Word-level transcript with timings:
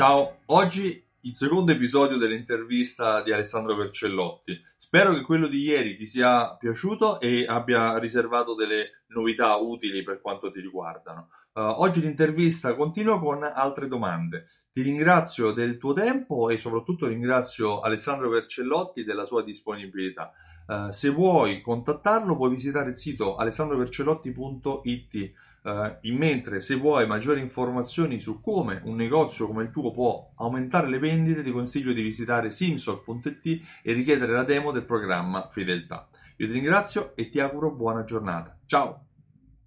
Ciao, 0.00 0.38
oggi 0.46 1.04
il 1.20 1.34
secondo 1.34 1.72
episodio 1.72 2.16
dell'intervista 2.16 3.22
di 3.22 3.34
Alessandro 3.34 3.74
Vercellotti. 3.74 4.58
Spero 4.74 5.12
che 5.12 5.20
quello 5.20 5.46
di 5.46 5.60
ieri 5.60 5.94
ti 5.94 6.06
sia 6.06 6.56
piaciuto 6.56 7.20
e 7.20 7.44
abbia 7.46 7.98
riservato 7.98 8.54
delle 8.54 9.02
novità 9.08 9.54
utili 9.56 10.02
per 10.02 10.22
quanto 10.22 10.50
ti 10.50 10.58
riguardano. 10.60 11.28
Uh, 11.52 11.82
oggi 11.82 12.00
l'intervista 12.00 12.74
continua 12.74 13.20
con 13.20 13.42
altre 13.42 13.88
domande. 13.88 14.46
Ti 14.72 14.80
ringrazio 14.80 15.52
del 15.52 15.76
tuo 15.76 15.92
tempo 15.92 16.48
e 16.48 16.56
soprattutto 16.56 17.06
ringrazio 17.06 17.80
Alessandro 17.80 18.30
Vercellotti 18.30 19.04
della 19.04 19.26
sua 19.26 19.42
disponibilità. 19.42 20.32
Uh, 20.66 20.90
se 20.92 21.10
vuoi 21.10 21.60
contattarlo 21.60 22.36
puoi 22.36 22.48
visitare 22.48 22.88
il 22.88 22.96
sito 22.96 23.36
alessandrovercellotti.it 23.36 25.32
Uh, 25.62 25.94
in 26.02 26.16
mentre 26.16 26.62
se 26.62 26.74
vuoi 26.74 27.06
maggiori 27.06 27.40
informazioni 27.40 28.18
su 28.18 28.40
come 28.40 28.80
un 28.84 28.96
negozio 28.96 29.46
come 29.46 29.64
il 29.64 29.70
tuo 29.70 29.90
può 29.90 30.32
aumentare 30.36 30.88
le 30.88 30.98
vendite, 30.98 31.42
ti 31.42 31.50
consiglio 31.50 31.92
di 31.92 32.00
visitare 32.00 32.50
simsol.it 32.50 33.60
e 33.82 33.92
richiedere 33.92 34.32
la 34.32 34.44
demo 34.44 34.72
del 34.72 34.86
programma 34.86 35.48
Fedeltà. 35.50 36.08
Io 36.38 36.46
ti 36.46 36.52
ringrazio 36.52 37.14
e 37.14 37.28
ti 37.28 37.40
auguro 37.40 37.74
buona 37.74 38.04
giornata. 38.04 38.58
Ciao! 38.64 39.04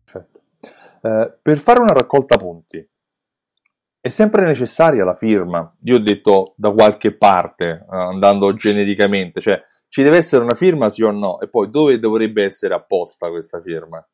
Perfetto. 0.04 0.42
Uh, 1.02 1.32
per 1.40 1.60
fare 1.60 1.82
una 1.82 1.94
raccolta 1.94 2.38
punti 2.38 2.90
è 4.06 4.10
sempre 4.10 4.44
necessaria 4.44 5.06
la 5.06 5.16
firma? 5.16 5.73
Io 5.84 5.96
ho 5.96 6.00
detto 6.00 6.56
da 6.58 6.72
qualche 6.72 7.16
parte, 7.16 7.86
uh, 7.88 7.94
andando 7.94 8.54
genericamente, 8.54 9.40
cioè 9.40 9.64
ci 9.88 10.04
deve 10.04 10.18
essere 10.18 10.44
una 10.44 10.56
firma 10.56 10.90
sì 10.90 11.04
o 11.04 11.12
no? 11.12 11.40
E 11.40 11.48
poi 11.48 11.70
dove 11.70 12.00
dovrebbe 12.00 12.44
essere 12.44 12.73
apposta 12.73 13.30
questa 13.30 13.62
firma? 13.62 14.06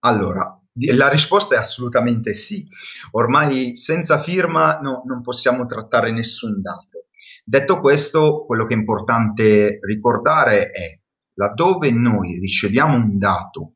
Allora, 0.00 0.59
la 0.92 1.08
risposta 1.08 1.54
è 1.54 1.58
assolutamente 1.58 2.34
sì. 2.34 2.66
Ormai 3.12 3.74
senza 3.74 4.20
firma 4.20 4.78
no, 4.80 5.02
non 5.06 5.22
possiamo 5.22 5.66
trattare 5.66 6.12
nessun 6.12 6.60
dato. 6.60 7.06
Detto 7.44 7.80
questo, 7.80 8.44
quello 8.46 8.66
che 8.66 8.74
è 8.74 8.78
importante 8.78 9.78
ricordare 9.82 10.70
è 10.70 10.98
laddove 11.34 11.90
noi 11.90 12.38
riceviamo 12.38 12.94
un 12.94 13.18
dato 13.18 13.74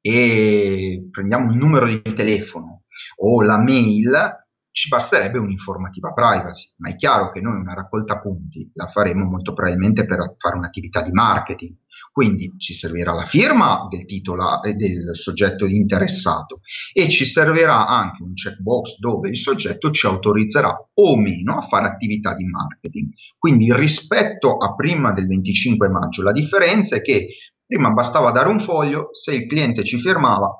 e 0.00 1.08
prendiamo 1.10 1.50
il 1.50 1.56
numero 1.56 1.86
di 1.86 2.02
telefono 2.14 2.84
o 3.16 3.42
la 3.42 3.60
mail, 3.60 4.46
ci 4.70 4.88
basterebbe 4.88 5.38
un'informativa 5.38 6.12
privacy, 6.12 6.72
ma 6.76 6.90
è 6.90 6.96
chiaro 6.96 7.32
che 7.32 7.40
noi 7.40 7.58
una 7.58 7.74
raccolta 7.74 8.20
punti 8.20 8.70
la 8.74 8.86
faremo 8.86 9.24
molto 9.24 9.54
probabilmente 9.54 10.06
per 10.06 10.36
fare 10.38 10.56
un'attività 10.56 11.02
di 11.02 11.10
marketing 11.10 11.76
quindi 12.18 12.54
ci 12.58 12.74
servirà 12.74 13.12
la 13.12 13.24
firma 13.26 13.86
del 13.88 14.04
titolare 14.04 14.74
del 14.74 15.14
soggetto 15.14 15.66
interessato 15.66 16.62
e 16.92 17.08
ci 17.08 17.24
servirà 17.24 17.86
anche 17.86 18.24
un 18.24 18.32
checkbox 18.32 18.98
dove 18.98 19.28
il 19.28 19.36
soggetto 19.36 19.92
ci 19.92 20.04
autorizzerà 20.04 20.76
o 20.94 21.16
meno 21.16 21.58
a 21.58 21.60
fare 21.60 21.86
attività 21.86 22.34
di 22.34 22.44
marketing. 22.44 23.12
Quindi 23.38 23.72
rispetto 23.72 24.56
a 24.56 24.74
prima 24.74 25.12
del 25.12 25.28
25 25.28 25.88
maggio 25.90 26.24
la 26.24 26.32
differenza 26.32 26.96
è 26.96 27.02
che 27.02 27.36
prima 27.64 27.90
bastava 27.90 28.32
dare 28.32 28.48
un 28.48 28.58
foglio, 28.58 29.10
se 29.12 29.36
il 29.36 29.46
cliente 29.46 29.84
ci 29.84 30.00
firmava 30.00 30.50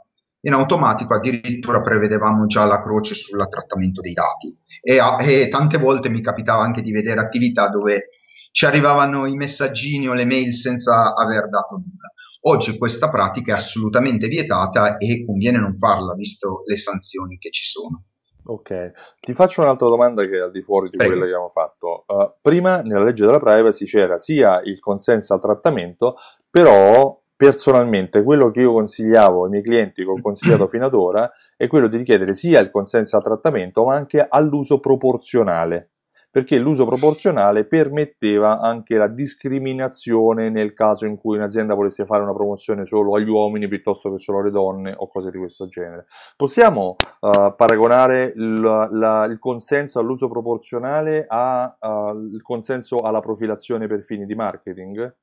in 0.43 0.53
automatico 0.53 1.15
addirittura 1.15 1.81
prevedevamo 1.81 2.47
già 2.47 2.67
la 2.67 2.81
croce 2.81 3.15
sul 3.15 3.45
trattamento 3.51 4.01
dei 4.01 4.13
dati 4.13 4.57
e, 4.81 5.01
e, 5.29 5.49
tante 5.49 5.77
volte 5.79 6.09
mi 6.09 6.23
capitava 6.23 6.63
anche 6.63 6.83
di 6.83 6.93
vedere 6.93 7.21
attività 7.21 7.69
dove 7.69 8.11
ci 8.51 8.67
arrivavano 8.67 9.27
i 9.27 9.35
messaggini 9.35 10.09
o 10.09 10.13
le 10.13 10.25
mail 10.25 10.53
senza 10.53 11.15
aver 11.15 11.49
dato 11.49 11.77
nulla. 11.77 12.13
Oggi 12.43 12.79
questa 12.79 13.11
pratica 13.11 13.55
è 13.55 13.57
assolutamente 13.57 14.29
vietata 14.29 14.97
e 14.97 15.25
conviene 15.25 15.59
non 15.59 15.77
farla 15.77 16.15
visto 16.15 16.63
le 16.65 16.77
sanzioni 16.77 17.37
che 17.39 17.51
ci 17.51 17.65
sono. 17.65 18.05
Ok, 18.51 18.93
ti 19.21 19.35
faccio 19.35 19.61
un'altra 19.61 19.89
domanda 19.89 20.25
che 20.25 20.37
è 20.37 20.41
al 20.41 20.51
di 20.51 20.63
fuori 20.63 20.89
di 20.89 20.97
Prego. 20.97 21.13
quella 21.13 21.27
che 21.27 21.33
abbiamo 21.33 21.53
fatto. 21.53 22.05
Uh, 22.07 22.33
prima 22.41 22.81
nella 22.81 23.05
legge 23.05 23.27
della 23.27 23.41
privacy 23.41 23.85
c'era 23.85 24.19
sia 24.19 24.63
il 24.63 24.79
consenso 24.79 25.35
al 25.35 25.41
trattamento, 25.41 26.17
però 26.49 27.21
personalmente 27.37 28.23
quello 28.23 28.51
che 28.51 28.61
io 28.61 28.73
consigliavo 28.73 29.45
ai 29.45 29.51
miei 29.51 29.63
clienti, 29.63 30.03
che 30.03 30.09
ho 30.09 30.21
consigliato 30.21 30.67
fino 30.71 30.87
ad 30.87 30.95
ora, 30.95 31.31
è 31.57 31.67
quello 31.67 31.89
di 31.89 31.99
richiedere 31.99 32.35
sia 32.35 32.61
il 32.61 32.71
consenso 32.71 33.17
al 33.17 33.23
trattamento, 33.23 33.85
ma 33.85 33.97
anche 33.97 34.27
all'uso 34.27 34.81
proporzionale 34.81 35.91
perché 36.31 36.59
l'uso 36.59 36.85
proporzionale 36.85 37.65
permetteva 37.65 38.61
anche 38.61 38.97
la 38.97 39.09
discriminazione 39.09 40.51
nel 40.51 40.75
caso 40.75 41.07
in 41.07 41.17
cui 41.17 41.37
un'azienda 41.37 41.75
volesse 41.75 42.05
fare 42.05 42.23
una 42.23 42.35
promozione 42.35 42.85
solo 42.85 43.15
agli 43.15 43.29
uomini 43.29 43.67
piuttosto 43.67 44.13
che 44.13 44.19
solo 44.19 44.41
alle 44.41 44.51
donne 44.51 44.95
o 44.97 45.09
cose 45.09 45.31
di 45.31 45.39
questo 45.39 45.69
genere. 45.69 46.07
Possiamo 46.37 46.97
uh, 47.21 47.55
paragonare 47.57 48.33
il, 48.37 48.61
la, 48.61 49.25
il, 49.25 49.39
consenso 49.39 49.99
all'uso 49.99 50.29
proporzionale 50.29 51.25
al 51.29 51.77
uh, 51.81 52.43
consenso 52.43 52.97
alla 52.97 53.21
profilazione 53.21 53.87
per 53.87 54.03
fini 54.03 54.27
di 54.27 54.35
marketing? 54.35 55.15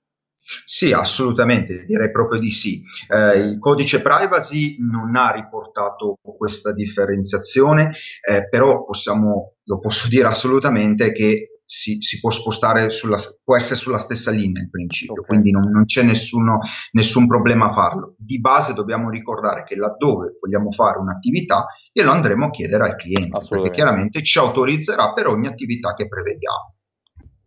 Sì, 0.63 0.91
assolutamente, 0.91 1.85
direi 1.85 2.11
proprio 2.11 2.39
di 2.39 2.51
sì. 2.51 2.81
Eh, 3.07 3.39
il 3.39 3.59
codice 3.59 4.01
privacy 4.01 4.77
non 4.79 5.15
ha 5.15 5.31
riportato 5.31 6.19
questa 6.21 6.71
differenziazione, 6.73 7.93
eh, 8.21 8.47
però 8.47 8.85
possiamo, 8.85 9.55
lo 9.63 9.79
posso 9.79 10.07
dire 10.07 10.27
assolutamente 10.27 11.11
che 11.11 11.49
si, 11.65 11.97
si 11.99 12.19
può 12.19 12.29
spostare 12.29 12.91
sulla, 12.91 13.17
può 13.43 13.55
essere 13.55 13.75
sulla 13.75 13.97
stessa 13.97 14.29
linea 14.29 14.61
il 14.61 14.69
principio, 14.69 15.13
okay. 15.13 15.25
quindi 15.25 15.51
non, 15.51 15.69
non 15.71 15.85
c'è 15.85 16.03
nessuno, 16.03 16.59
nessun 16.91 17.25
problema 17.25 17.69
a 17.69 17.73
farlo. 17.73 18.15
Di 18.17 18.39
base 18.39 18.73
dobbiamo 18.73 19.09
ricordare 19.09 19.63
che 19.63 19.75
laddove 19.75 20.37
vogliamo 20.39 20.71
fare 20.71 20.99
un'attività 20.99 21.65
glielo 21.91 22.11
andremo 22.11 22.45
a 22.45 22.51
chiedere 22.51 22.83
al 22.83 22.95
cliente, 22.95 23.39
perché 23.49 23.71
chiaramente 23.71 24.21
ci 24.21 24.37
autorizzerà 24.37 25.13
per 25.13 25.27
ogni 25.27 25.47
attività 25.47 25.95
che 25.95 26.07
prevediamo. 26.07 26.75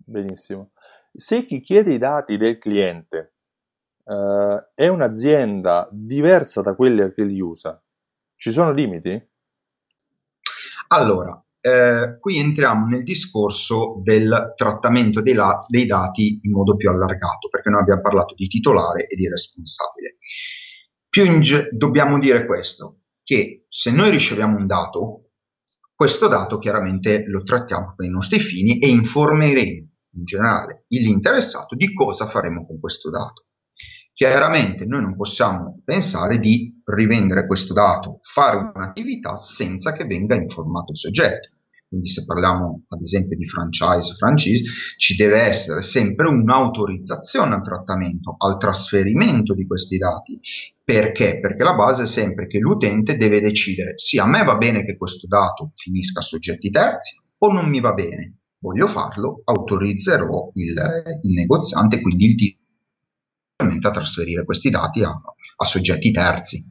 Benissimo. 0.05 0.71
Se 1.13 1.47
chi 1.47 1.61
chiede 1.61 1.95
i 1.95 1.99
dati 1.99 2.37
del 2.37 2.59
cliente 2.59 3.35
uh, 4.05 4.57
è 4.75 4.89
un'azienda 4.89 5.89
diversa 5.91 6.63
da 6.63 6.75
quelle 6.75 7.13
che 7.13 7.25
li 7.25 7.41
usa, 7.41 7.83
ci 8.37 8.53
sono 8.53 8.73
limiti? 8.73 9.29
Allora, 10.89 11.43
eh, 11.61 12.19
qui 12.21 12.39
entriamo 12.39 12.87
nel 12.87 13.03
discorso 13.03 14.01
del 14.03 14.55
trattamento 14.57 15.21
dei, 15.21 15.35
la- 15.35 15.65
dei, 15.69 15.87
dati 15.87 16.41
in 16.43 16.53
modo 16.53 16.77
più 16.77 16.89
allargato, 16.89 17.49
perché 17.51 17.69
noi 17.69 17.81
abbiamo 17.83 18.01
parlato 18.01 18.35
di 18.35 18.47
titolare 18.47 19.07
e 19.07 19.17
di 19.17 19.29
responsabile. 19.29 20.17
Più 21.09 21.25
in 21.25 21.41
ge- 21.41 21.69
dobbiamo 21.73 22.19
dire 22.19 22.47
questo, 22.47 23.01
che 23.23 23.67
se 23.69 23.91
noi 23.91 24.11
riceviamo 24.11 24.57
un 24.57 24.67
dato, 24.67 25.31
questo 25.95 26.29
dato 26.29 26.59
chiaramente 26.59 27.25
lo 27.27 27.43
trattiamo 27.43 27.95
per 27.97 28.07
i 28.07 28.11
nostri 28.11 28.39
fini 28.39 28.79
e 28.79 28.89
informeremo 28.89 29.88
in 30.19 30.25
generale 30.25 30.85
l'interessato 30.89 31.75
di 31.75 31.93
cosa 31.93 32.27
faremo 32.27 32.67
con 32.67 32.79
questo 32.81 33.11
dato. 33.11 33.45
Chiaramente 34.13 34.85
noi 34.85 35.03
non 35.03 35.15
possiamo 35.15 35.81
pensare 35.85 36.39
di 36.39 36.83
rivendere 36.85 37.47
questo 37.47 37.73
dato, 37.73 38.19
fare 38.23 38.57
un'attività 38.75 39.39
senza 39.39 39.93
che 39.93 40.07
venga 40.07 40.35
informato 40.35 40.91
il 40.91 40.99
soggetto. 40.99 41.51
Quindi 41.87 42.09
se 42.09 42.25
parliamo 42.25 42.85
ad 42.89 43.01
esempio 43.01 43.37
di 43.37 43.47
franchise, 43.47 44.15
franchise, 44.15 44.65
ci 44.99 45.15
deve 45.15 45.41
essere 45.43 45.83
sempre 45.83 46.29
un'autorizzazione 46.29 47.55
al 47.55 47.63
trattamento, 47.63 48.35
al 48.37 48.59
trasferimento 48.59 49.55
di 49.55 49.67
questi 49.67 49.97
dati. 49.97 50.39
Perché? 50.85 51.39
Perché 51.41 51.63
la 51.63 51.75
base 51.75 52.03
è 52.03 52.07
sempre 52.07 52.47
che 52.47 52.59
l'utente 52.59 53.17
deve 53.17 53.41
decidere 53.41 53.93
sì, 53.97 54.19
a 54.19 54.27
me 54.27 54.43
va 54.43 54.57
bene 54.57 54.85
che 54.85 54.97
questo 54.97 55.27
dato 55.27 55.71
finisca 55.75 56.21
a 56.21 56.25
soggetti 56.25 56.71
terzi 56.71 57.17
o 57.39 57.53
non 57.53 57.69
mi 57.69 57.81
va 57.81 57.93
bene 57.93 58.38
voglio 58.59 58.87
farlo, 58.87 59.43
autorizzerò 59.45 60.51
il, 60.55 60.75
il 61.23 61.35
negoziante, 61.35 62.01
quindi 62.01 62.27
il 62.27 62.35
titolo 62.35 62.67
a 63.81 63.91
trasferire 63.91 64.45
questi 64.45 64.71
dati 64.71 65.03
a, 65.03 65.11
a 65.11 65.65
soggetti 65.65 66.13
terzi. 66.13 66.65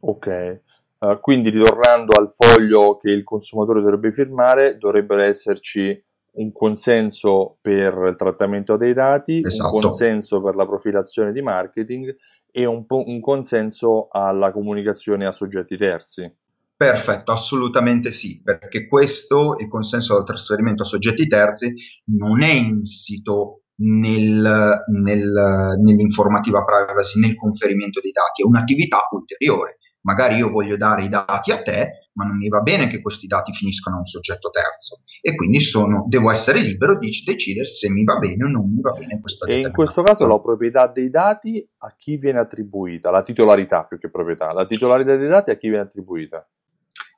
Ok, 0.00 0.60
uh, 0.98 1.20
quindi 1.20 1.50
ritornando 1.50 2.18
al 2.18 2.34
foglio 2.36 2.96
che 2.96 3.10
il 3.10 3.22
consumatore 3.22 3.80
dovrebbe 3.80 4.12
firmare, 4.12 4.76
dovrebbero 4.78 5.22
esserci 5.22 6.02
un 6.32 6.52
consenso 6.52 7.58
per 7.60 8.06
il 8.08 8.16
trattamento 8.16 8.76
dei 8.76 8.94
dati, 8.94 9.38
esatto. 9.38 9.74
un 9.74 9.82
consenso 9.82 10.40
per 10.40 10.54
la 10.54 10.66
profilazione 10.66 11.32
di 11.32 11.42
marketing 11.42 12.16
e 12.50 12.64
un, 12.64 12.84
un 12.88 13.20
consenso 13.20 14.08
alla 14.10 14.52
comunicazione 14.52 15.26
a 15.26 15.32
soggetti 15.32 15.76
terzi. 15.76 16.32
Perfetto, 16.80 17.32
assolutamente 17.32 18.10
sì, 18.10 18.40
perché 18.42 18.88
questo, 18.88 19.58
il 19.58 19.68
consenso 19.68 20.16
al 20.16 20.24
trasferimento 20.24 20.82
a 20.82 20.86
soggetti 20.86 21.26
terzi, 21.26 21.74
non 22.16 22.42
è 22.42 22.52
insito 22.52 23.64
nel, 23.82 24.82
nel, 24.86 25.74
nell'informativa 25.78 26.64
privacy, 26.64 27.20
nel 27.20 27.36
conferimento 27.36 28.00
dei 28.00 28.12
dati, 28.12 28.40
è 28.40 28.46
un'attività 28.46 29.06
ulteriore. 29.10 29.76
Magari 30.06 30.36
io 30.36 30.48
voglio 30.48 30.78
dare 30.78 31.04
i 31.04 31.10
dati 31.10 31.52
a 31.52 31.60
te, 31.60 32.08
ma 32.14 32.24
non 32.24 32.38
mi 32.38 32.48
va 32.48 32.62
bene 32.62 32.88
che 32.88 33.02
questi 33.02 33.26
dati 33.26 33.52
finiscano 33.52 33.96
a 33.96 33.98
un 33.98 34.06
soggetto 34.06 34.48
terzo 34.48 35.02
e 35.20 35.34
quindi 35.34 35.60
sono, 35.60 36.06
devo 36.08 36.30
essere 36.30 36.62
libero 36.62 36.96
di 36.96 37.10
decidere 37.22 37.66
se 37.66 37.90
mi 37.90 38.04
va 38.04 38.16
bene 38.16 38.44
o 38.44 38.48
non 38.48 38.72
mi 38.72 38.80
va 38.80 38.92
bene 38.92 39.20
questa 39.20 39.44
E 39.44 39.58
in 39.58 39.70
questo 39.70 40.02
caso 40.02 40.26
la 40.26 40.40
proprietà 40.40 40.86
dei 40.86 41.10
dati 41.10 41.62
a 41.80 41.94
chi 41.94 42.16
viene 42.16 42.38
attribuita? 42.38 43.10
La 43.10 43.22
titolarità 43.22 43.84
più 43.84 43.98
che 43.98 44.08
proprietà. 44.08 44.50
La 44.54 44.64
titolarità 44.64 45.14
dei 45.14 45.28
dati 45.28 45.50
a 45.50 45.56
chi 45.56 45.68
viene 45.68 45.84
attribuita? 45.84 46.42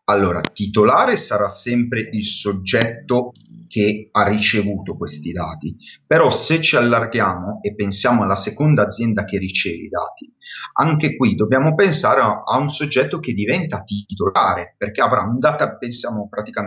Allora, 0.05 0.41
titolare 0.41 1.17
sarà 1.17 1.49
sempre 1.49 2.09
il 2.11 2.25
soggetto 2.25 3.33
che 3.69 4.09
ha 4.11 4.27
ricevuto 4.27 4.97
questi 4.97 5.33
dati, 5.33 5.77
però 6.07 6.31
se 6.31 6.61
ci 6.61 6.77
allarghiamo 6.77 7.61
e 7.63 7.75
pensiamo 7.75 8.23
alla 8.23 8.37
seconda 8.37 8.83
azienda 8.83 9.25
che 9.25 9.39
riceve 9.39 9.77
i 9.77 9.89
dati, 9.89 10.35
anche 10.75 11.17
qui 11.17 11.35
dobbiamo 11.35 11.75
pensare 11.75 12.21
a, 12.21 12.43
a 12.45 12.59
un 12.59 12.69
soggetto 12.69 13.21
che 13.21 13.33
diventa 13.33 13.83
titolare, 13.83 14.75
perché 14.77 15.01
avrà 15.03 15.23
un 15.23 15.39
data, 15.39 15.79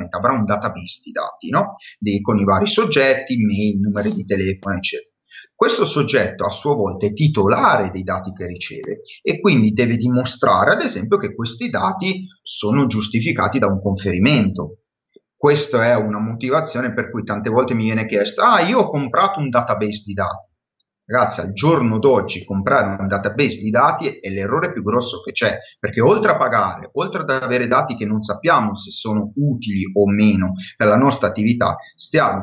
avrà 0.10 0.32
un 0.32 0.46
database 0.46 1.02
di 1.04 1.12
dati, 1.12 1.50
no? 1.50 1.76
Di, 2.00 2.22
con 2.22 2.38
i 2.38 2.44
vari 2.44 2.68
soggetti, 2.68 3.36
mail, 3.38 3.80
numeri 3.80 4.14
di 4.14 4.26
telefono, 4.26 4.78
eccetera. 4.78 5.15
Questo 5.57 5.86
soggetto 5.86 6.44
a 6.44 6.50
sua 6.50 6.75
volta 6.75 7.06
è 7.06 7.13
titolare 7.13 7.90
dei 7.90 8.04
dati 8.04 8.34
che 8.34 8.46
riceve 8.46 9.04
e 9.22 9.40
quindi 9.40 9.72
deve 9.72 9.96
dimostrare, 9.96 10.72
ad 10.72 10.81
esempio, 10.81 11.18
che 11.18 11.34
questi 11.34 11.69
dati 11.69 12.28
sono 12.42 12.88
giustificati 12.88 13.57
da 13.57 13.68
un 13.68 13.81
conferimento. 13.81 14.81
Questa 15.34 15.86
è 15.86 15.96
una 15.96 16.19
motivazione 16.19 16.94
per 16.94 17.10
cui 17.10 17.24
tante 17.24 17.50
volte 17.50 17.74
mi 17.74 17.86
viene 17.86 18.06
chiesto, 18.06 18.42
ah, 18.42 18.68
io 18.68 18.80
ho 18.80 18.90
comprato 18.90 19.40
un 19.40 19.50
database 19.50 20.04
di 20.06 20.13
dati. 20.13 20.54
Ragazzi, 21.06 21.40
al 21.40 21.54
giorno 21.54 22.00
d'oggi 22.00 22.44
comprare 22.44 22.98
un 23.00 23.08
database 23.08 23.62
di 23.62 23.69
dati 23.69 24.08
è 24.08 24.28
l'errore 24.30 24.74
più 24.74 24.84
grosso 24.84 25.22
che 25.22 25.31
c'è, 25.31 25.60
perché 25.80 26.01
oltre 26.01 26.31
a 26.31 26.38
pagare, 26.38 26.90
oltre 26.94 27.22
ad 27.22 27.30
avere 27.30 27.68
dati 27.68 27.96
che 27.96 28.06
non 28.06 28.22
sappiamo 28.22 28.75
se 28.75 28.92
sono 28.92 29.31
utili 29.36 29.84
o 29.94 30.10
meno 30.10 30.54
per 30.75 30.88
la 30.88 30.98
nostra 30.98 31.28
attività, 31.28 31.78
stiamo, 31.96 32.42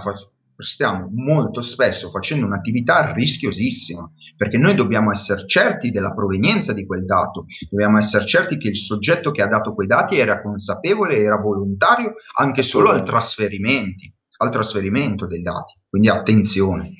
stiamo 0.65 1.09
molto 1.13 1.61
spesso 1.61 2.11
facendo 2.11 2.47
un'attività 2.47 3.13
rischiosissima, 3.13 4.11
perché 4.37 4.59
noi 4.59 4.75
dobbiamo 4.75 5.11
essere 5.11 5.47
certi 5.47 5.91
della 5.91 6.13
provenienza 6.13 6.73
di 6.73 6.87
quel 6.87 7.05
dato, 7.05 7.47
dobbiamo 7.71 7.99
essere 7.99 8.27
certi 8.27 8.59
che 8.59 8.69
il 8.69 8.77
soggetto 8.77 9.31
che 9.31 9.43
ha 9.43 9.49
dato 9.49 9.75
quei 9.75 9.87
dati 9.87 10.19
era 10.19 10.41
consapevole, 10.41 11.19
era 11.19 11.37
volontario 11.37 12.15
anche 12.39 12.63
solo 12.63 12.91
al, 12.91 13.01
al 13.07 14.51
trasferimento 14.51 15.27
dei 15.27 15.43
dati, 15.43 15.79
quindi 15.89 16.09
attenzione. 16.09 16.91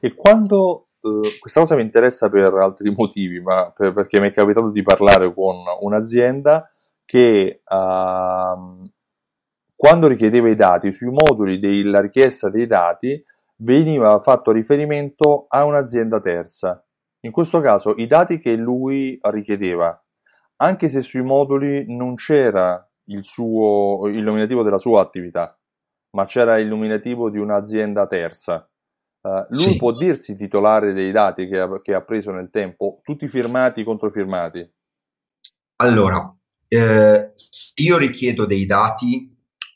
E 0.00 0.14
quando 0.14 0.86
Uh, 1.02 1.20
questa 1.40 1.58
cosa 1.58 1.74
mi 1.74 1.82
interessa 1.82 2.28
per 2.28 2.54
altri 2.54 2.88
motivi, 2.92 3.40
ma 3.40 3.72
per, 3.76 3.92
perché 3.92 4.20
mi 4.20 4.28
è 4.28 4.32
capitato 4.32 4.70
di 4.70 4.82
parlare 4.82 5.34
con 5.34 5.56
un'azienda 5.80 6.70
che 7.04 7.62
uh, 7.68 8.81
quando 9.82 10.06
richiedeva 10.06 10.48
i 10.48 10.54
dati 10.54 10.92
sui 10.92 11.10
moduli 11.10 11.58
della 11.58 12.00
richiesta 12.00 12.48
dei 12.48 12.68
dati 12.68 13.20
veniva 13.62 14.20
fatto 14.20 14.52
riferimento 14.52 15.46
a 15.48 15.64
un'azienda 15.64 16.20
terza. 16.20 16.86
In 17.22 17.32
questo 17.32 17.60
caso 17.60 17.96
i 17.96 18.06
dati 18.06 18.38
che 18.38 18.54
lui 18.54 19.18
richiedeva, 19.20 20.00
anche 20.58 20.88
se 20.88 21.00
sui 21.00 21.22
moduli 21.22 21.84
non 21.88 22.14
c'era 22.14 22.88
il, 23.06 23.24
suo, 23.24 24.06
il 24.06 24.22
nominativo 24.22 24.62
della 24.62 24.78
sua 24.78 25.02
attività, 25.02 25.58
ma 26.10 26.26
c'era 26.26 26.60
il 26.60 26.68
nominativo 26.68 27.28
di 27.28 27.38
un'azienda 27.38 28.06
terza. 28.06 28.64
Uh, 29.20 29.44
lui 29.48 29.72
sì. 29.72 29.78
può 29.78 29.90
dirsi 29.90 30.36
titolare 30.36 30.92
dei 30.92 31.10
dati 31.10 31.48
che 31.48 31.58
ha, 31.58 31.80
che 31.82 31.92
ha, 31.92 32.02
preso 32.02 32.30
nel 32.30 32.50
tempo, 32.50 33.00
tutti 33.02 33.26
firmati, 33.26 33.82
controfirmati? 33.82 34.74
Allora, 35.82 36.32
eh, 36.68 37.32
io 37.74 37.98
richiedo 37.98 38.46
dei 38.46 38.64
dati 38.64 39.31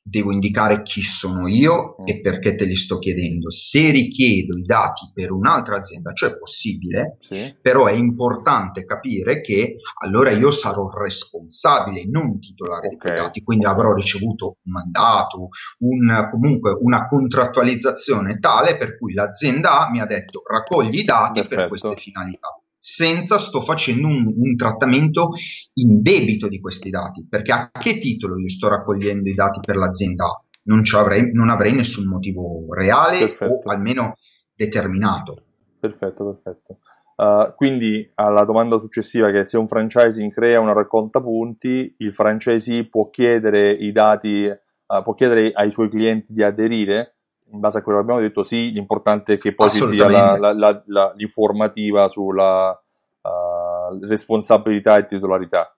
devo 0.08 0.30
indicare 0.30 0.82
chi 0.82 1.02
sono 1.02 1.48
io 1.48 1.96
e 2.04 2.18
mm. 2.18 2.22
perché 2.22 2.54
te 2.54 2.64
li 2.64 2.76
sto 2.76 2.98
chiedendo. 2.98 3.50
Se 3.50 3.90
richiedo 3.90 4.56
i 4.56 4.62
dati 4.62 5.10
per 5.12 5.32
un'altra 5.32 5.78
azienda, 5.78 6.12
cioè 6.12 6.38
possibile, 6.38 7.16
sì. 7.18 7.56
però 7.60 7.86
è 7.86 7.92
importante 7.92 8.84
capire 8.84 9.40
che 9.40 9.78
allora 10.04 10.30
io 10.30 10.52
sarò 10.52 10.88
responsabile, 10.90 12.06
non 12.06 12.38
titolare 12.38 12.86
okay. 12.86 12.90
di 12.90 12.96
quei 12.98 13.14
dati, 13.14 13.42
quindi 13.42 13.66
avrò 13.66 13.92
ricevuto 13.92 14.58
un 14.62 14.72
mandato, 14.72 15.48
un, 15.78 16.28
comunque 16.30 16.78
una 16.80 17.08
contrattualizzazione 17.08 18.38
tale 18.38 18.76
per 18.76 18.96
cui 18.96 19.12
l'azienda 19.12 19.86
A 19.86 19.90
mi 19.90 20.00
ha 20.00 20.06
detto 20.06 20.42
raccogli 20.48 21.00
i 21.00 21.04
dati 21.04 21.40
Perfetto. 21.40 21.56
per 21.56 21.68
queste 21.68 21.96
finalità 21.96 22.60
senza 22.86 23.38
sto 23.38 23.60
facendo 23.60 24.06
un, 24.06 24.32
un, 24.36 24.54
trattamento 24.54 25.30
in 25.74 26.02
debito 26.02 26.46
di 26.46 26.60
questi 26.60 26.88
dati, 26.88 27.26
perché 27.28 27.50
a 27.50 27.70
che 27.72 27.98
titolo 27.98 28.38
io 28.38 28.48
sto 28.48 28.68
raccogliendo 28.68 29.28
i 29.28 29.34
dati 29.34 29.58
per 29.58 29.74
l'azienda 29.74 30.26
A? 30.26 30.40
Non, 30.66 30.82
avrei, 30.94 31.32
non 31.32 31.48
avrei 31.48 31.74
nessun 31.74 32.06
motivo 32.06 32.72
reale 32.72 33.18
perfetto. 33.18 33.54
o 33.64 33.70
almeno 33.72 34.12
determinato. 34.54 35.42
Perfetto, 35.80 36.38
perfetto. 36.40 36.78
Uh, 37.16 37.52
quindi 37.56 38.08
alla 38.14 38.44
domanda 38.44 38.78
successiva 38.78 39.32
che 39.32 39.46
se 39.46 39.58
un 39.58 39.66
franchising 39.66 40.32
crea 40.32 40.60
una 40.60 40.72
raccolta 40.72 41.20
punti, 41.20 41.92
il 41.98 42.14
franchisee 42.14 42.86
può 42.86 43.10
chiedere 43.10 43.72
i 43.72 43.90
dati, 43.90 44.44
uh, 44.44 45.02
può 45.02 45.14
chiedere 45.14 45.50
ai 45.52 45.72
suoi 45.72 45.88
clienti 45.88 46.32
di 46.32 46.44
aderire? 46.44 47.15
In 47.50 47.60
base 47.60 47.78
a 47.78 47.82
quello 47.82 47.98
che 47.98 48.04
abbiamo 48.04 48.20
detto, 48.20 48.43
sì, 48.43 48.70
l'importante 48.70 49.34
è 49.34 49.38
che 49.38 49.54
poi 49.54 49.70
ci 49.70 49.87
sia 49.87 50.08
la, 50.08 50.37
la, 50.38 50.82
la, 50.87 51.12
l'informativa 51.14 52.08
sulla 52.08 52.70
uh, 52.70 54.04
responsabilità 54.04 54.96
e 54.96 55.06
titolarità. 55.06 55.70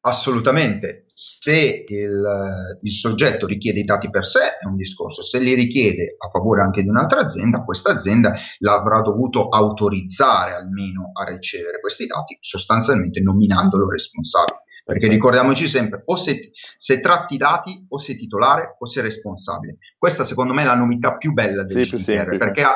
Assolutamente. 0.00 1.06
Se 1.12 1.84
il, 1.88 2.78
il, 2.80 2.92
soggetto 2.92 3.46
richiede 3.46 3.80
i 3.80 3.84
dati 3.84 4.08
per 4.08 4.24
sé 4.24 4.56
è 4.60 4.66
un 4.66 4.76
discorso, 4.76 5.20
se 5.20 5.40
li 5.40 5.54
richiede 5.54 6.14
a 6.16 6.30
favore 6.30 6.62
anche 6.62 6.82
di 6.82 6.88
un'altra 6.88 7.20
azienda, 7.20 7.64
questa 7.64 7.90
azienda 7.90 8.32
l'avrà 8.58 9.00
dovuto 9.00 9.48
autorizzare 9.48 10.54
almeno 10.54 11.10
a 11.12 11.24
ricevere 11.24 11.80
questi 11.80 12.06
dati, 12.06 12.38
sostanzialmente 12.40 13.20
nominandolo 13.20 13.90
responsabile. 13.90 14.62
Perché 14.88 15.06
ricordiamoci 15.06 15.68
sempre, 15.68 16.00
o 16.06 16.16
se, 16.16 16.50
se, 16.78 17.00
tratti 17.00 17.34
i 17.34 17.36
dati, 17.36 17.84
o 17.88 17.98
sei 17.98 18.16
titolare, 18.16 18.76
o 18.78 18.86
sei 18.86 19.02
responsabile. 19.02 19.76
Questa 19.98 20.24
secondo 20.24 20.54
me 20.54 20.62
è 20.62 20.64
la 20.64 20.76
novità 20.76 21.18
più 21.18 21.34
bella 21.34 21.62
del 21.62 21.84
sì, 21.84 21.96
GDPR, 21.96 22.38
perché 22.38 22.62
ha, 22.62 22.74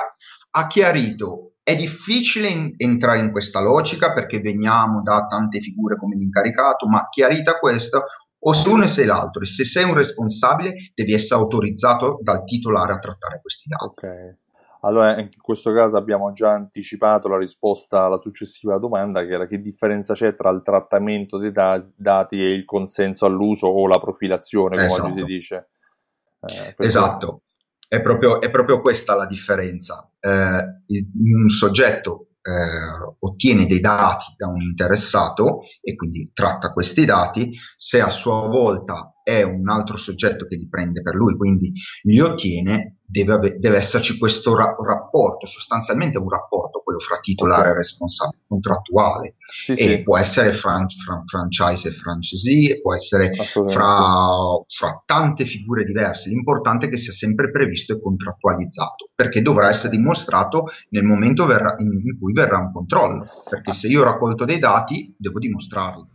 ha, 0.50 0.67
chiarito, 0.67 1.55
è 1.62 1.75
difficile 1.75 2.49
in, 2.49 2.75
entrare 2.76 3.19
in 3.19 3.31
questa 3.31 3.62
logica 3.62 4.12
perché 4.12 4.41
veniamo 4.41 5.00
da 5.00 5.26
tante 5.26 5.61
figure 5.61 5.97
come 5.97 6.17
l'incaricato, 6.17 6.87
ma 6.87 7.09
chiarita 7.09 7.59
questa, 7.59 8.05
o 8.41 8.53
se 8.53 8.69
uno 8.69 8.85
e 8.85 8.88
sei 8.88 9.06
l'altro, 9.06 9.43
e 9.43 9.47
se 9.47 9.65
sei 9.65 9.85
un 9.85 9.94
responsabile 9.94 10.75
devi 10.94 11.15
essere 11.15 11.41
autorizzato 11.41 12.19
dal 12.20 12.44
titolare 12.44 12.93
a 12.93 12.99
trattare 12.99 13.41
questi 13.41 13.70
dati. 13.70 13.85
Okay. 13.87 14.37
Allora, 14.84 15.20
in 15.20 15.31
questo 15.40 15.73
caso 15.73 15.96
abbiamo 15.96 16.32
già 16.32 16.50
anticipato 16.50 17.29
la 17.29 17.38
risposta 17.38 18.05
alla 18.05 18.19
successiva 18.19 18.79
domanda, 18.79 19.25
che 19.25 19.32
era 19.32 19.46
che 19.46 19.61
differenza 19.61 20.14
c'è 20.14 20.34
tra 20.34 20.50
il 20.50 20.62
trattamento 20.64 21.38
dei 21.38 21.52
da- 21.52 21.84
dati 21.94 22.37
e 22.40 22.52
il 22.52 22.64
consenso 22.64 23.26
all'uso 23.26 23.69
o 23.69 23.87
la 23.87 24.00
profilazione, 24.00 24.75
come 24.75 24.87
esatto. 24.87 25.06
oggi 25.06 25.20
si 25.20 25.25
dice. 25.25 25.69
Eh, 26.40 26.75
esatto, 26.79 27.43
è 27.87 28.00
proprio, 28.00 28.40
è 28.40 28.50
proprio, 28.50 28.81
questa 28.81 29.15
la 29.15 29.27
differenza. 29.27 30.10
Eh, 30.19 30.82
il, 30.86 31.10
un 31.15 31.48
soggetto 31.48 32.27
eh, 32.43 33.15
ottiene 33.20 33.67
dei 33.67 33.81
dati 33.81 34.34
da 34.36 34.48
un 34.48 34.60
interessato 34.60 35.60
e 35.81 35.94
quindi 35.94 36.32
tratta 36.34 36.72
questi 36.72 37.05
dati, 37.05 37.51
se 37.77 38.01
a 38.01 38.10
sua 38.10 38.48
volta 38.48 39.20
è 39.22 39.43
un 39.43 39.69
altro 39.69 39.96
soggetto 39.96 40.46
che 40.46 40.56
li 40.56 40.69
prende 40.69 41.03
per 41.03 41.15
lui, 41.15 41.36
quindi 41.36 41.72
li 42.03 42.20
ottiene, 42.20 43.02
deve, 43.12 43.58
deve 43.58 43.76
esserci 43.76 44.16
questo 44.16 44.56
ra- 44.56 44.74
rapporto, 44.82 45.46
sostanzialmente 45.46 46.16
un 46.16 46.31
rapporto, 46.31 46.81
quello 46.82 46.98
fra 46.98 47.19
titolare 47.20 47.70
e 47.70 47.74
responsabile, 47.74 48.42
contrattuale, 48.48 49.34
sì, 49.38 49.72
e 49.72 49.76
sì. 49.76 50.02
può 50.02 50.16
essere 50.16 50.52
fran- 50.52 50.88
fran- 50.88 51.26
franchise 51.26 51.88
e 51.88 51.92
franchisee, 51.92 52.81
può 52.81 52.94
essere 52.94 53.32
fra, 53.44 53.66
fra 54.66 55.02
tante 55.04 55.44
figure 55.44 55.84
diverse, 55.84 56.31
l'importante 56.31 56.86
è 56.86 56.88
che 56.88 56.96
sia 56.96 57.12
sempre 57.12 57.50
previsto 57.50 57.92
e 57.92 58.00
contrattualizzato, 58.00 59.10
perché 59.14 59.42
dovrà 59.42 59.69
essere 59.69 59.94
dimostrato 59.94 60.64
nel 60.88 61.04
momento 61.04 61.44
verrà, 61.44 61.76
in, 61.78 61.92
in 61.92 62.19
cui 62.19 62.32
verrà 62.32 62.58
un 62.58 62.72
controllo, 62.72 63.28
perché 63.48 63.72
se 63.72 63.88
io 63.88 64.00
ho 64.00 64.04
raccolto 64.04 64.46
dei 64.46 64.58
dati 64.58 65.14
devo 65.19 65.38
dimostrarli. 65.38 66.06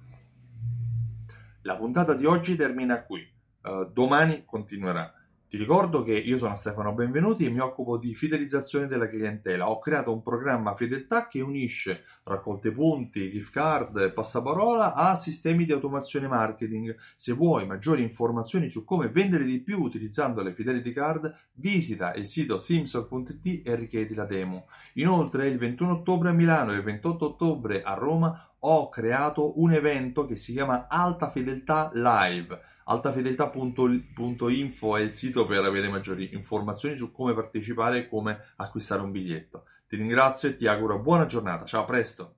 La 1.61 1.75
puntata 1.75 2.15
di 2.15 2.25
oggi 2.25 2.55
termina 2.55 3.03
qui, 3.03 3.19
uh, 3.63 3.91
domani 3.91 4.43
continuerà. 4.45 5.11
Ti 5.57 5.63
ricordo 5.63 6.03
che 6.03 6.13
io 6.13 6.37
sono 6.37 6.55
Stefano 6.55 6.93
Benvenuti 6.93 7.43
e 7.43 7.49
mi 7.49 7.57
occupo 7.57 7.97
di 7.97 8.13
fidelizzazione 8.13 8.85
della 8.85 9.07
clientela. 9.07 9.71
Ho 9.71 9.79
creato 9.79 10.13
un 10.13 10.21
programma 10.21 10.75
fedeltà 10.75 11.27
che 11.27 11.41
unisce 11.41 12.03
raccolte 12.25 12.71
punti, 12.71 13.31
gift 13.31 13.53
card 13.53 14.13
passaparola 14.13 14.93
a 14.93 15.15
sistemi 15.15 15.65
di 15.65 15.71
automazione 15.71 16.27
marketing. 16.27 16.95
Se 17.15 17.33
vuoi 17.33 17.65
maggiori 17.65 18.03
informazioni 18.03 18.69
su 18.69 18.85
come 18.85 19.09
vendere 19.09 19.45
di 19.45 19.59
più 19.59 19.81
utilizzando 19.81 20.43
le 20.43 20.53
Fidelity 20.53 20.93
Card, 20.93 21.35
visita 21.53 22.13
il 22.13 22.27
sito 22.27 22.59
simsol.it 22.59 23.67
e 23.67 23.75
richiedi 23.75 24.13
la 24.13 24.25
demo. 24.25 24.67
Inoltre 24.93 25.47
il 25.47 25.57
21 25.57 25.91
ottobre 25.91 26.29
a 26.29 26.33
Milano 26.33 26.71
e 26.71 26.75
il 26.75 26.83
28 26.83 27.25
ottobre 27.25 27.81
a 27.81 27.95
Roma 27.95 28.47
ho 28.59 28.89
creato 28.89 29.59
un 29.59 29.71
evento 29.71 30.27
che 30.27 30.35
si 30.35 30.53
chiama 30.53 30.85
Alta 30.87 31.31
Fedeltà 31.31 31.89
Live 31.95 32.66
altafedeltà.info 32.88 34.98
è 34.98 35.01
il 35.01 35.12
sito 35.12 35.46
per 35.46 35.63
avere 35.63 35.89
maggiori 35.89 36.34
informazioni 36.34 36.96
su 36.96 37.12
come 37.12 37.34
partecipare 37.34 38.00
e 38.00 38.08
come 38.08 38.53
acquistare 38.58 39.01
un 39.01 39.12
biglietto. 39.12 39.65
Ti 39.88 39.96
ringrazio 39.96 40.50
e 40.50 40.58
ti 40.58 40.67
auguro 40.67 41.00
buona 41.00 41.25
giornata. 41.25 41.65
Ciao, 41.65 41.82
a 41.82 41.86
presto! 41.86 42.37